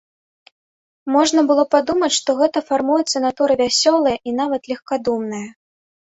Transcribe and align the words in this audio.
Можна 1.15 1.41
было 1.49 1.63
падумаць, 1.73 2.09
што 2.19 2.29
гэта 2.39 2.63
фармуецца 2.69 3.21
натура 3.25 3.57
вясёлая 3.59 4.15
і 4.31 4.33
нават 4.39 4.61
легкадумная. 4.71 5.43